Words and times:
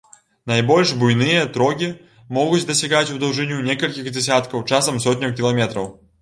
Найбольш 0.51 0.93
буйныя 1.01 1.41
трогі 1.57 1.89
могуць 2.37 2.63
дасягаць 2.71 3.03
у 3.17 3.19
даўжыню 3.25 3.59
некалькіх 3.69 4.09
дзесяткаў, 4.17 4.65
часам 4.75 4.99
сотняў 5.07 5.37
кіламетраў. 5.43 5.87